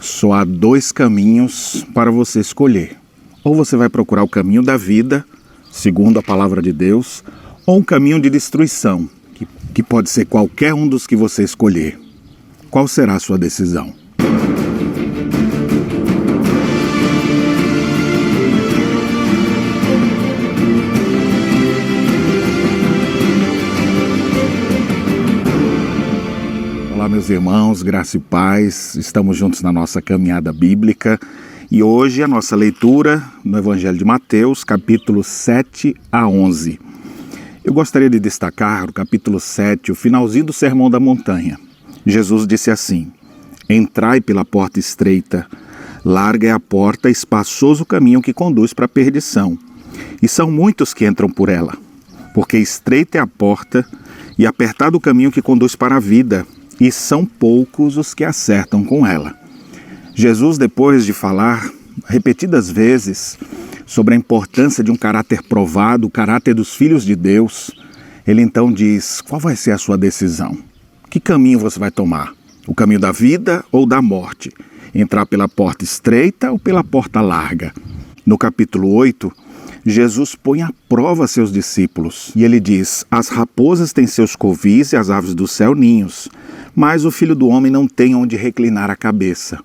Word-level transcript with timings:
Só 0.00 0.32
há 0.32 0.44
dois 0.44 0.90
caminhos 0.90 1.86
para 1.94 2.10
você 2.10 2.40
escolher. 2.40 2.96
Ou 3.44 3.54
você 3.54 3.76
vai 3.76 3.88
procurar 3.88 4.22
o 4.22 4.28
caminho 4.28 4.62
da 4.62 4.76
vida, 4.76 5.24
segundo 5.70 6.18
a 6.18 6.22
palavra 6.22 6.62
de 6.62 6.72
Deus, 6.72 7.22
ou 7.66 7.78
um 7.78 7.82
caminho 7.82 8.20
de 8.20 8.30
destruição, 8.30 9.08
que, 9.34 9.46
que 9.74 9.82
pode 9.82 10.08
ser 10.08 10.24
qualquer 10.24 10.72
um 10.72 10.88
dos 10.88 11.06
que 11.06 11.14
você 11.14 11.42
escolher. 11.42 12.00
Qual 12.70 12.88
será 12.88 13.16
a 13.16 13.20
sua 13.20 13.36
decisão? 13.36 13.99
Olá, 27.00 27.08
meus 27.08 27.30
irmãos, 27.30 27.82
graça 27.82 28.18
e 28.18 28.20
paz. 28.20 28.94
Estamos 28.94 29.34
juntos 29.34 29.62
na 29.62 29.72
nossa 29.72 30.02
caminhada 30.02 30.52
bíblica 30.52 31.18
e 31.70 31.82
hoje 31.82 32.22
a 32.22 32.28
nossa 32.28 32.54
leitura 32.54 33.24
no 33.42 33.56
Evangelho 33.56 33.96
de 33.96 34.04
Mateus, 34.04 34.64
capítulo 34.64 35.24
7 35.24 35.96
a 36.12 36.28
11. 36.28 36.78
Eu 37.64 37.72
gostaria 37.72 38.10
de 38.10 38.20
destacar 38.20 38.90
o 38.90 38.92
capítulo 38.92 39.40
7, 39.40 39.90
o 39.90 39.94
finalzinho 39.94 40.44
do 40.44 40.52
Sermão 40.52 40.90
da 40.90 41.00
Montanha. 41.00 41.58
Jesus 42.04 42.46
disse 42.46 42.70
assim: 42.70 43.10
Entrai 43.66 44.20
pela 44.20 44.44
porta 44.44 44.78
estreita, 44.78 45.46
larga 46.04 46.48
é 46.48 46.52
a 46.52 46.60
porta, 46.60 47.08
espaçoso 47.08 47.84
o 47.84 47.86
caminho 47.86 48.20
que 48.20 48.34
conduz 48.34 48.74
para 48.74 48.84
a 48.84 48.88
perdição, 48.88 49.58
e 50.20 50.28
são 50.28 50.50
muitos 50.50 50.92
que 50.92 51.06
entram 51.06 51.30
por 51.30 51.48
ela. 51.48 51.72
Porque 52.34 52.58
estreita 52.58 53.16
é 53.16 53.22
a 53.22 53.26
porta 53.26 53.86
e 54.38 54.46
apertado 54.46 54.98
o 54.98 55.00
caminho 55.00 55.32
que 55.32 55.40
conduz 55.40 55.74
para 55.74 55.96
a 55.96 56.00
vida, 56.00 56.46
e 56.80 56.90
são 56.90 57.26
poucos 57.26 57.96
os 57.96 58.14
que 58.14 58.24
acertam 58.24 58.82
com 58.82 59.06
ela. 59.06 59.34
Jesus, 60.14 60.56
depois 60.56 61.04
de 61.04 61.12
falar 61.12 61.70
repetidas 62.06 62.70
vezes 62.70 63.38
sobre 63.86 64.14
a 64.14 64.16
importância 64.16 64.82
de 64.82 64.90
um 64.90 64.96
caráter 64.96 65.42
provado, 65.42 66.06
o 66.06 66.10
caráter 66.10 66.54
dos 66.54 66.74
filhos 66.74 67.04
de 67.04 67.14
Deus, 67.14 67.70
ele 68.26 68.42
então 68.42 68.72
diz: 68.72 69.20
qual 69.20 69.40
vai 69.40 69.56
ser 69.56 69.72
a 69.72 69.78
sua 69.78 69.98
decisão? 69.98 70.56
Que 71.10 71.20
caminho 71.20 71.58
você 71.58 71.78
vai 71.78 71.90
tomar? 71.90 72.32
O 72.66 72.74
caminho 72.74 73.00
da 73.00 73.12
vida 73.12 73.64
ou 73.72 73.84
da 73.84 74.00
morte? 74.00 74.50
Entrar 74.94 75.26
pela 75.26 75.48
porta 75.48 75.84
estreita 75.84 76.50
ou 76.50 76.58
pela 76.58 76.84
porta 76.84 77.20
larga? 77.20 77.72
No 78.24 78.38
capítulo 78.38 78.92
8, 78.92 79.32
Jesus 79.84 80.34
põe 80.34 80.62
à 80.62 80.70
prova 80.88 81.26
seus 81.26 81.50
discípulos 81.50 82.30
e 82.36 82.44
ele 82.44 82.60
diz: 82.60 83.04
As 83.10 83.28
raposas 83.28 83.92
têm 83.92 84.06
seus 84.06 84.36
covis 84.36 84.92
e 84.92 84.96
as 84.96 85.10
aves 85.10 85.34
do 85.34 85.48
céu 85.48 85.74
ninhos, 85.74 86.28
mas 86.74 87.04
o 87.04 87.10
filho 87.10 87.34
do 87.34 87.48
homem 87.48 87.70
não 87.70 87.86
tem 87.86 88.14
onde 88.14 88.36
reclinar 88.36 88.90
a 88.90 88.96
cabeça. 88.96 89.58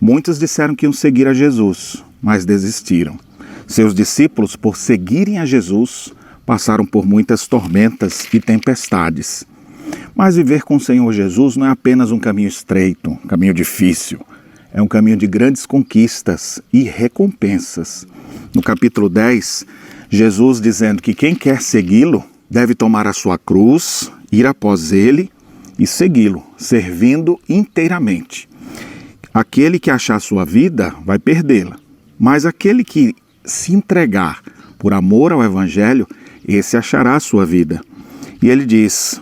Muitos 0.00 0.38
disseram 0.38 0.74
que 0.74 0.86
iam 0.86 0.92
seguir 0.92 1.26
a 1.26 1.34
Jesus, 1.34 2.04
mas 2.22 2.44
desistiram. 2.44 3.18
Seus 3.66 3.94
discípulos, 3.94 4.54
por 4.54 4.76
seguirem 4.76 5.38
a 5.38 5.46
Jesus, 5.46 6.12
passaram 6.44 6.86
por 6.86 7.04
muitas 7.06 7.46
tormentas 7.46 8.28
e 8.32 8.40
tempestades. 8.40 9.44
Mas 10.14 10.36
viver 10.36 10.62
com 10.62 10.76
o 10.76 10.80
Senhor 10.80 11.12
Jesus 11.12 11.56
não 11.56 11.66
é 11.66 11.70
apenas 11.70 12.10
um 12.12 12.18
caminho 12.18 12.48
estreito, 12.48 13.10
um 13.10 13.28
caminho 13.28 13.52
difícil. 13.52 14.20
É 14.72 14.80
um 14.80 14.86
caminho 14.86 15.16
de 15.16 15.26
grandes 15.26 15.64
conquistas 15.66 16.60
e 16.72 16.82
recompensas. 16.82 18.06
No 18.54 18.62
capítulo 18.62 19.08
10, 19.08 19.66
Jesus 20.08 20.60
dizendo 20.60 21.02
que 21.02 21.14
quem 21.14 21.34
quer 21.34 21.60
segui-lo 21.60 22.24
deve 22.48 22.74
tomar 22.74 23.06
a 23.06 23.12
sua 23.12 23.38
cruz, 23.38 24.10
ir 24.30 24.46
após 24.46 24.92
ele 24.92 25.30
e 25.78 25.86
segui-lo, 25.86 26.42
servindo 26.56 27.38
inteiramente. 27.48 28.48
Aquele 29.32 29.78
que 29.78 29.90
achar 29.90 30.18
sua 30.20 30.44
vida 30.44 30.94
vai 31.04 31.18
perdê-la, 31.18 31.76
mas 32.18 32.46
aquele 32.46 32.82
que 32.82 33.14
se 33.44 33.74
entregar 33.74 34.40
por 34.78 34.92
amor 34.92 35.32
ao 35.32 35.44
Evangelho, 35.44 36.06
esse 36.46 36.76
achará 36.76 37.16
a 37.16 37.20
sua 37.20 37.44
vida. 37.44 37.80
E 38.40 38.48
ele 38.48 38.64
diz: 38.64 39.20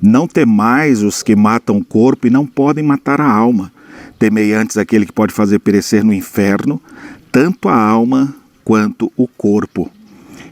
Não 0.00 0.26
temais 0.26 1.02
os 1.02 1.22
que 1.22 1.36
matam 1.36 1.78
o 1.78 1.84
corpo 1.84 2.26
e 2.26 2.30
não 2.30 2.46
podem 2.46 2.84
matar 2.84 3.20
a 3.20 3.30
alma. 3.30 3.72
Temei 4.18 4.52
antes 4.52 4.76
aquele 4.76 5.06
que 5.06 5.12
pode 5.12 5.32
fazer 5.32 5.58
perecer 5.60 6.04
no 6.04 6.12
inferno, 6.12 6.80
tanto 7.30 7.68
a 7.68 7.76
alma 7.76 8.34
quanto 8.64 9.12
o 9.16 9.26
corpo. 9.26 9.90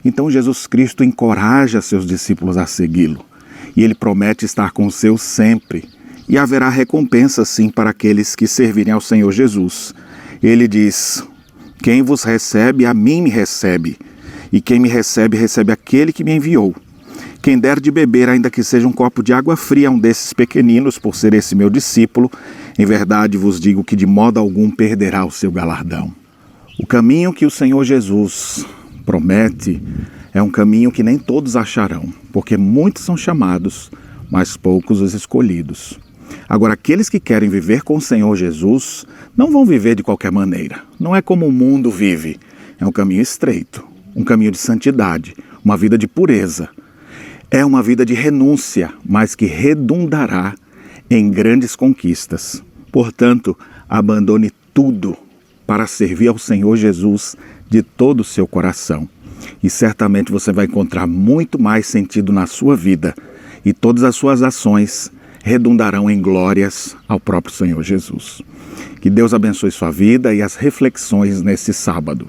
Então 0.05 0.31
Jesus 0.31 0.67
Cristo 0.67 1.05
encoraja 1.05 1.81
seus 1.81 2.07
discípulos 2.07 2.57
a 2.57 2.67
segui-lo 2.67 3.25
e 3.77 3.83
ele 3.83 3.95
promete 3.95 4.45
estar 4.45 4.73
com 4.73 4.87
os 4.87 4.95
seus 4.95 5.23
sempre. 5.23 5.85
E 6.29 6.39
haverá 6.39 6.69
recompensa 6.69 7.45
sim 7.45 7.69
para 7.69 7.91
aqueles 7.91 8.37
que 8.37 8.47
servirem 8.47 8.93
ao 8.93 9.01
Senhor 9.01 9.33
Jesus. 9.33 9.95
Ele 10.43 10.69
diz: 10.69 11.25
Quem 11.83 12.03
vos 12.03 12.23
recebe, 12.23 12.87
a 12.87 12.95
mim 12.95 13.23
me 13.23 13.31
recebe, 13.31 13.99
e 14.53 14.61
quem 14.61 14.79
me 14.79 14.89
recebe, 14.89 15.37
recebe 15.37 15.73
aquele 15.73 16.13
que 16.13 16.25
me 16.25 16.35
enviou. 16.35 16.75
Quem 17.43 17.59
der 17.59 17.81
de 17.81 17.91
beber, 17.91 18.29
ainda 18.29 18.51
que 18.51 18.63
seja 18.63 18.87
um 18.87 18.93
copo 18.93 19.23
de 19.23 19.33
água 19.33 19.57
fria, 19.57 19.89
a 19.89 19.91
um 19.91 19.99
desses 19.99 20.33
pequeninos, 20.33 20.99
por 20.99 21.17
ser 21.17 21.33
esse 21.33 21.55
meu 21.55 21.71
discípulo, 21.71 22.31
em 22.79 22.85
verdade 22.85 23.39
vos 23.39 23.59
digo 23.59 23.83
que 23.83 23.97
de 23.97 24.07
modo 24.07 24.39
algum 24.39 24.71
perderá 24.71 25.25
o 25.25 25.31
seu 25.31 25.51
galardão. 25.51 26.13
O 26.79 26.87
caminho 26.87 27.33
que 27.33 27.47
o 27.47 27.51
Senhor 27.51 27.83
Jesus 27.85 28.67
promete 29.07 29.83
é 30.33 30.43
um 30.43 30.51
caminho 30.51 30.93
que 30.93 31.03
nem 31.03 31.19
todos 31.19 31.57
acharão, 31.57 32.13
porque 32.33 32.57
muitos 32.57 33.05
são 33.05 33.17
chamados, 33.17 33.91
mas 34.31 34.57
poucos 34.57 35.01
os 35.01 35.13
escolhidos. 35.13 35.99
Agora, 36.49 36.75
aqueles 36.75 37.09
que 37.09 37.19
querem 37.19 37.49
viver 37.49 37.83
com 37.83 37.97
o 37.97 38.01
Senhor 38.01 38.37
Jesus 38.37 39.05
não 39.37 39.51
vão 39.51 39.65
viver 39.65 39.97
de 39.97 40.03
qualquer 40.03 40.31
maneira. 40.31 40.83
Não 40.99 41.15
é 41.15 41.21
como 41.21 41.47
o 41.47 41.53
mundo 41.53 41.91
vive. 41.91 42.39
É 42.79 42.87
um 42.87 42.93
caminho 42.93 43.23
estreito, 43.23 43.85
um 44.15 44.25
caminho 44.25 44.51
de 44.51 44.59
santidade, 44.59 45.35
uma 45.65 45.77
vida 45.77 45.99
de 45.99 46.07
pureza. 46.07 46.69
É 47.51 47.65
uma 47.65 47.83
vida 47.83 48.07
de 48.07 48.15
renúncia, 48.15 48.93
mas 49.05 49.35
que 49.35 49.47
redundará 49.47 50.55
em 51.11 51.31
grandes 51.31 51.75
conquistas. 51.75 52.63
Portanto, 52.93 53.59
abandone 53.89 54.53
tudo 54.73 55.17
para 55.67 55.87
servir 55.87 56.29
ao 56.29 56.39
Senhor 56.39 56.77
Jesus 56.77 57.37
de 57.69 57.83
todo 57.83 58.21
o 58.21 58.25
seu 58.25 58.47
coração. 58.47 59.09
E 59.63 59.71
certamente 59.71 60.33
você 60.33 60.53
vai 60.53 60.67
encontrar 60.67 61.07
muito 61.07 61.61
mais 61.61 61.87
sentido 61.87 62.33
na 62.33 62.47
sua 62.47 62.77
vida 62.77 63.15
e 63.65 63.73
todas 63.73 64.03
as 64.03 64.17
suas 64.17 64.43
ações 64.43 65.11
redundarão 65.43 66.11
em 66.11 66.21
glórias 66.21 66.97
ao 67.09 67.19
próprio 67.19 67.55
Senhor 67.55 67.83
Jesus. 67.83 68.43
Que 69.01 69.11
Deus 69.11 69.33
abençoe 69.33 69.71
sua 69.71 69.91
vida 69.91 70.35
e 70.35 70.43
as 70.43 70.55
reflexões 70.55 71.43
nesse 71.43 71.73
sábado. 71.73 72.27